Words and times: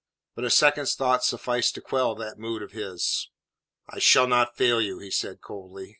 But 0.33 0.45
a 0.45 0.49
second's 0.49 0.95
thought 0.95 1.23
sufficed 1.23 1.75
to 1.75 1.81
quell 1.81 2.15
that 2.15 2.39
mood 2.39 2.63
of 2.63 2.71
his. 2.71 3.29
"I 3.87 3.99
shall 3.99 4.25
not 4.27 4.57
fail 4.57 4.81
you," 4.81 4.97
he 4.97 5.11
said 5.11 5.41
coldly. 5.41 5.89